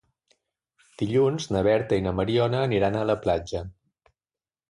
Dilluns 1.01 1.45
na 1.55 1.61
Berta 1.67 1.99
i 2.01 2.03
na 2.07 2.15
Mariona 2.21 2.61
aniran 2.69 2.99
a 3.01 3.05
la 3.13 3.19
platja. 3.27 3.65